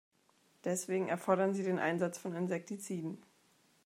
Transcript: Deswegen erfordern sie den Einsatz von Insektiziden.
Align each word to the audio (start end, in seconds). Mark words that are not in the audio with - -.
Deswegen 0.63 1.09
erfordern 1.09 1.53
sie 1.53 1.61
den 1.61 1.77
Einsatz 1.77 2.17
von 2.17 2.33
Insektiziden. 2.33 3.23